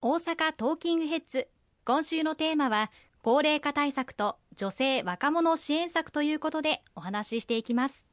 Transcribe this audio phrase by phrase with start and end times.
[0.00, 1.48] 大阪トーキングヘッズ。
[1.84, 8.06] 今週のテーマは高齢化対策と女性若者支援策ということでお話ししていきます。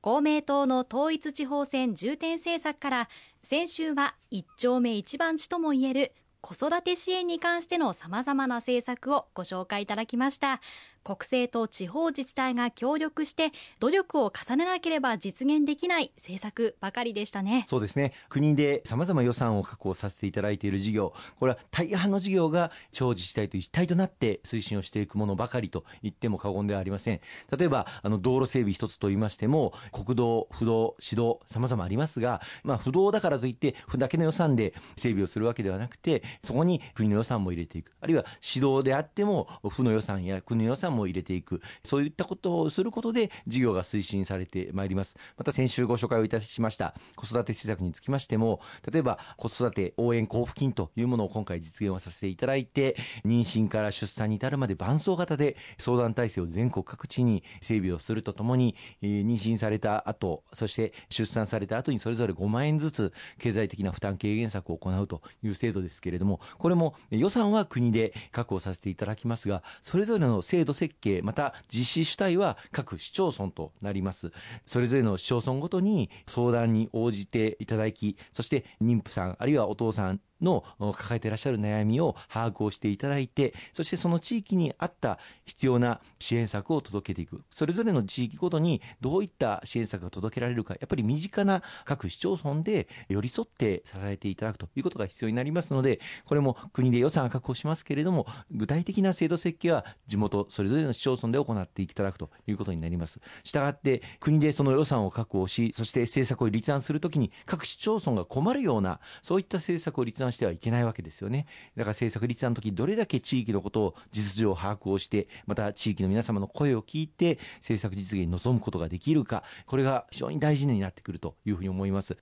[0.00, 3.08] 公明党の統一地方選重点政策から
[3.42, 6.12] 先週は一丁目一番地ともいえる
[6.42, 10.60] 子育て支援に関してのさまざまな政策をご紹介いただきました。
[11.04, 17.64] 国政と地方自治体が協力して努力を重ねなければ実現できない政策ばかりでしたね。
[17.66, 18.12] そうですね。
[18.28, 21.12] 国でさまざま予算を確保させていただいている事業。
[21.38, 27.20] これは大半の事業が地方自治体と一体となって推進をしていくものばかりと言っても過言ではありません。
[27.56, 37.92] 例えばあの道路整備一つと言いましても国道不動市道さまざまありますが、まあ、不動だからといってだけの予算で整備をするわけではなくてそこに国の予算も入れていく。
[38.00, 41.60] あるいは市道であっても府の予算や国の予算も入れていく。
[41.84, 45.16] そういったことをすることで事業が推進されてまいります。
[45.36, 48.60] また先週ご紹介をいたしました子育て施策につきましても
[48.90, 74.32] 例えば子育て応援交付金というものを今回実現をさせていただいて妊娠から出産に至るまで伴走型で相談体制を全国各地に整備をするとともに妊娠された後そして出産された後にそれぞれ5万円ずつ経済的な負担軽減策を行うという制度ですけれどもこれも予算は国で確保させていただきますがそれぞれの制度設計また実施主体は各市町村となります。
[74.66, 87.42] それぞれの市町村ごとに相談に応じていただきそして妊婦さんあるいはお父さんの抱えていらっしゃる悩みを把握をしていただいてそしてその地域に合った必要な支援策を届けていく。
[87.50, 103.20] それぞれの地域ごとにどういった支援策が届けられるかやっぱり身近な各市町村で寄り添って支えていただくということが必要になりますのでこれも国で予算を確保しますけれども具体的な制度設計は地元それぞれの市町村で行っていただくということになります。
[103.44, 111.46] したがって国でその予算を確保しそして政策を立案するときに各市町村が困るようなそういった政策を立案してはいけないわけですよね。
[111.76, 122.16] だから政策立案の時どれだけ地域のことを実情把握をして、また地域の皆様の声を聞いて政策実現に臨むことができるか、これが非常に大事になってくるというふうに思います。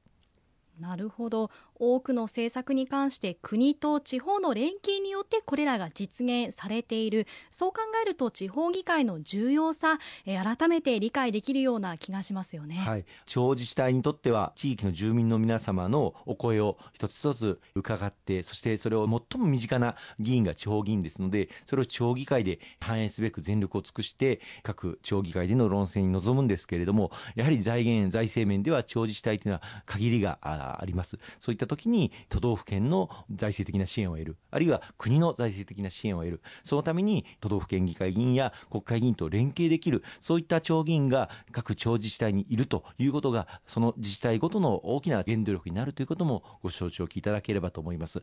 [0.78, 7.26] なるほど多くの政策に関して国と地方の連携によってこれらが実現されている。
[7.50, 31.18] そう考えると地方議会の重要さ、え改めて理解できるような気がしますよね、はい、地方自治体にとっては地域の住民の皆様のお声を一つ一つ伺ってそしてそれを最も身近な議員が地方議員ですのでそれを地方議会で反映すべく全力を尽くして各地方議会での論戦に臨むんですけれどもやはり財源財政面では地方自治体というのは限りがあります。
[31.38, 34.36] そういった時に都道府県の財政的な支援を得る。
[34.50, 36.42] あるいは国の財政的な支援を得る。
[36.62, 48.22] そのために都道府県議会議員や国会議員と連携できるそういった町議員が各町自治体にいるということがその自治体ごとの大きな原動力になるということもご承知おきいただければと思います。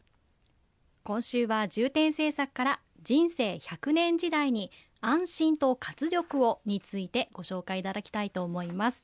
[1.03, 4.71] 今週は重点政策から人生100年時代に
[5.01, 9.03] 安心と活力をについてご紹介いただきたいと思います。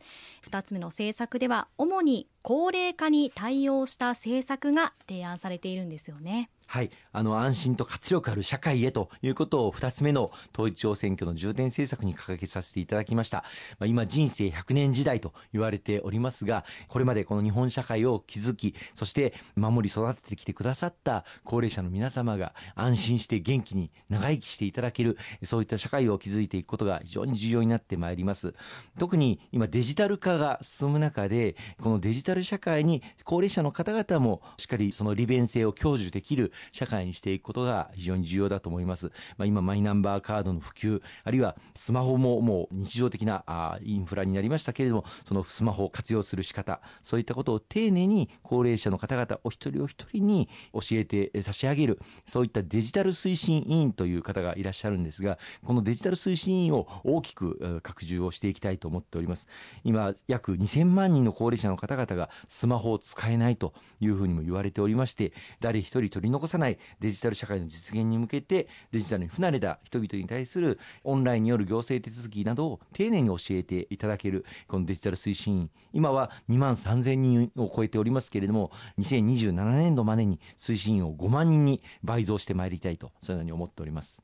[0.49, 6.49] 2つ目の政策では主に高齢化に対応した政策が提案されているんですよね。
[6.67, 13.43] はい、あの安心と活力ある社会へということを2つ目の統一地方選挙の重点政策に掲げさせていただきました、
[13.77, 28.53] まあ、今人生100年時代と言われておりますがこれまでこの日本社会を築きそして守り育ててきてくださった高齢者の皆様が安心して元気に長生きしていただけるそういった社会を築いていくことが非常に重要になってまいります
[28.97, 39.11] 特に今デジタル化が進む中でこのデジタル社会に高齢者の方々もしっかりその利便性を享受できる社会にしていくことが非常に重要だと思います。
[39.37, 59.47] まあ、今、マイナンバーカードの普及、あるいはスマホももう日常的なあインフラになりましたけれども、そのスマホを活用する仕方、そういったことを丁寧に高齢者の方々お一人お一人に教えて差し上げる、そういったデジタル推進委員という方がいらっしゃるんですが、ここのデジタル推進員を大きく拡充をしていきたいと思っております。
[59.83, 84.21] 今、約2000万人の高齢者の方々がスマホを使えないというふうにも言われておりまして、誰一人取り残さないデジタル社会の実現に向けてデジタルに不慣れた人々に対するオンラインによる行政手続きなどを丁寧に教えていただけるこのデジタル推進員今は2万3000人を超えておりますけれども2027年度までに推進員を5万人に倍増してまいりたいとそのように思っております。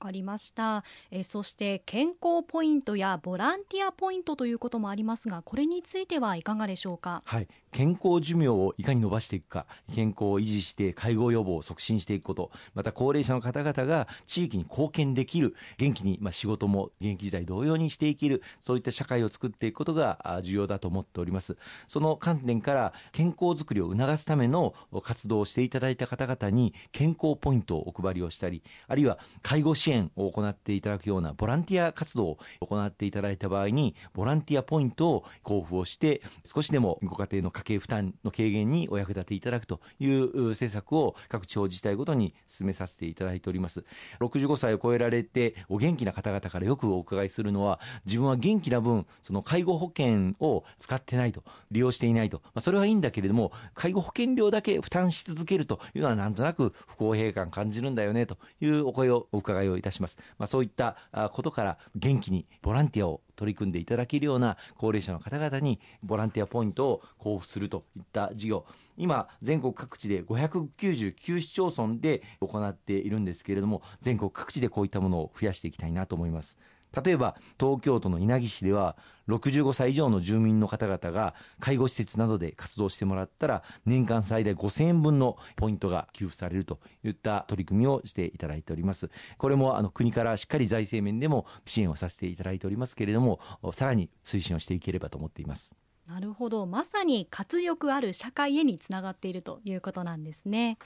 [0.00, 0.82] かりました。
[1.10, 7.22] えそして健康ポイントやボランティアポイントということもありますがこれについてはいかがでしょうか？
[7.24, 7.48] はい。
[7.70, 9.64] 健康寿命をいかに伸ばしていくか
[9.94, 21.56] 健康を維持して介護予防を促進していくことまた高齢者の方々が地域に貢献できる元気に、まあ、仕事も現役時代同様にしていけるそういった社会を作っていくことが重要だと思っております。
[21.86, 24.74] その観点から健康づくりを促すための
[25.04, 43.84] 活動をしていただいた方々に健康ポイントをお配りをしたりあるいは介護支援を行っていただくようなボランティア活動を行っていただいた場合にボランティアポイントを交付をして少しでもご家庭の家計負担の軽減にお役立ていただくという政策を各地方自治体ごとに進めさせていただいております。
[44.20, 60.96] 65歳を超えられてお元気な方々からよくお伺いするのは自分は元気な分その介護保険を使ってないと利用していないと、まあ、それはいいんだけれども介護保険料だけ負担し続けるというのはなんとなく不公平感感じるんだよねというお声をお伺いをいたします、まあ、そういった
[61.32, 68.66] ことから元気にボランティアを取り組んでいただけるような高齢者の方々にボランティアポイントを交付するといった事業。
[68.96, 76.58] 今全国各地で599市町村で行っているんですけれども全国各地でこういったものを増やしていきたいなと思います。
[77.04, 78.96] 例えば東京都の稲城市では
[79.28, 89.10] 65歳以上の住民の方々が介護施設などで活動してもらったら年間最大5000円分のポイントが給付されるといった取り組みをしていただいております。
[89.38, 93.40] これもあの国からしっかり財政面でも支援をさせていただいておりますけれども
[93.72, 95.74] さらに推進をしていければと思っています。
[96.10, 96.66] なるほど。
[96.66, 100.76] まさに活力ある社会へにつながっているということなんですね。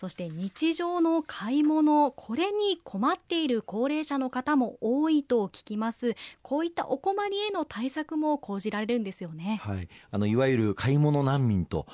[0.00, 6.16] そして日常の買い物これに困っている高齢者の方も多いと聞きます。
[6.40, 11.86] こういったお困りへの対策も講じられるんですよね、はい、あのいわゆる買い物難民と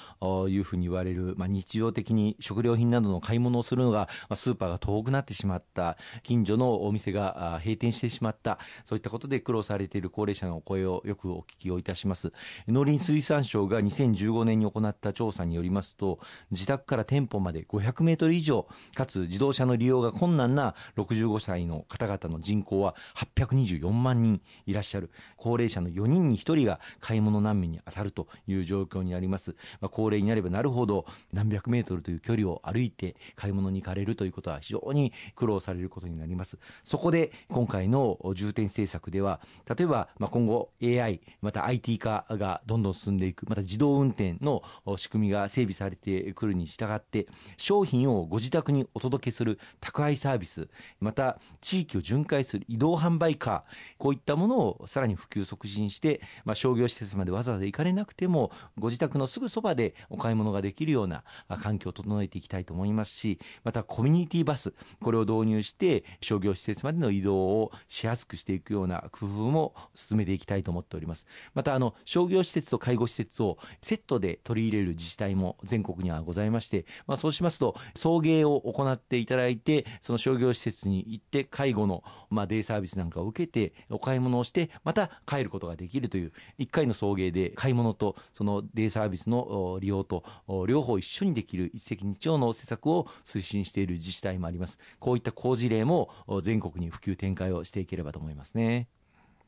[0.49, 12.33] いうふうに言われる、まあ、日常的に食料品などの買い物をするのが、まあ、スーパーが遠くなってしまった近所のお店が閉店してしまったそういったことで苦労されている高齢者の声をよくお聞きをいたします。
[12.69, 16.21] 農林水産省が2015年に行った調査によりますと
[16.53, 22.95] 自宅から店舗まで500 100メートル以上、かつ自動車の利用が困難な65歳の方々の人口は
[23.37, 25.11] 824万人いらっしゃる。
[25.37, 29.57] 高齢者の4人に1人が買い物難民に当たるという状況にあります。
[29.81, 36.59] まあ、高齢になればなるほど何百メートルという距離を歩いて買い物に行かれるということは非常に苦労されることになります。
[36.85, 44.63] そこで今回の重点政策では、例えばまあ今後 AI、また IT 化がどんどん進んでいく、また自動運転の
[44.97, 47.27] 仕組みが整備されてくるに従って、
[47.57, 50.69] 商品をご自宅にお届けする宅配サービス
[51.01, 53.63] また地域を巡回する移動販売カー
[53.99, 61.25] こういったものをさらに普及促進して、まあ、商業施設までわざわざ行かれなくてもご自宅のすぐそばでお買い物ができるような
[61.63, 71.27] 環境を整えていきたいと思いますしまたコミュニティバスこれを導入して商業施設までの移動をしやすくしていくような工夫も進めていきたいと思っております。
[71.55, 90.25] またあの商業施設と介護施設をセットで取り入れる自治体も全国にはございまして、まあ、そうしますと送迎を行っていただいてその商業施設に行って介護の、まあ、デイサービスなんかを受けてお買い物をしてまた帰ることができるという1回の送迎で買い物とそのデイサービスの利用と
[90.67, 96.11] 両方一緒にできる一石二鳥の施策を推進している自治体もありますこういった好事例も
[96.43, 98.89] 全国に普及展開をしていければと思いますね。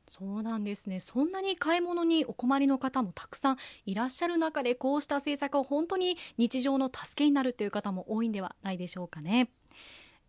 [0.08, 1.00] そうなんですね。
[1.00, 9.50] そんなに買い物にお困りの方もたくさんいらっしゃる中でこうした政策を本当に日常の助けになるという方も多いんではないでしょうかね。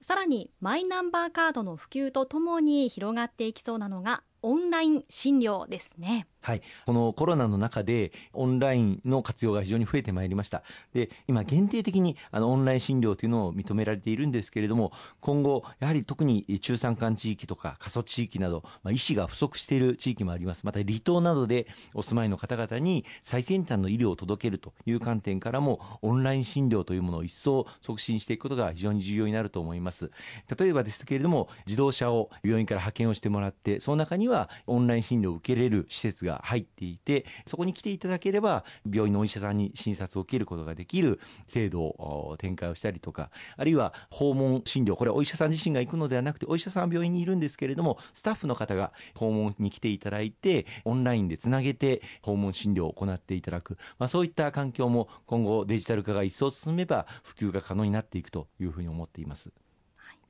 [0.01, 6.27] さらにマイナンバーカードの普及とともに広がっていきそうなのがオンライン診療ですね。
[6.41, 10.63] はい、このコロナの中でオンラインの活用が非常に増えてまいりました。
[10.93, 20.65] で今限定的にあのオンライン診療というのを認められているんですけれども今後やはり特に中山間地域とか過疎地域など、まあ、医師が不足している地域もあります。
[20.65, 30.11] また離島などでお住まいの方々に最先端の医療を届けるという観点からもオンライン診療というものを一層促進していくことが非常に重要になると思います。
[30.57, 59.51] 例えばですけれども自動車を病院から派遣をしてもらってその中にはオンライン診療を受けれる施設が入っていてそこに来ていただければ病院のお医者さんに診察を受けることができる制度を展開をしたりとかあるいは訪問診療これはお医者さん自身が行くのではなくてお医者さんは病院にいるんですけれどもスタッフの方が訪問に来ていただいてオンラインでつなげて訪問診療を行っていただく、まあ、そういった環境も今後デジタル化が一層進めば普及が可能になっていくというふうに思っています。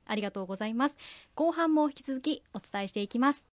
[0.06, 0.96] ありがとうございます。
[1.34, 3.49] 後半も引き続きお伝えしていきます。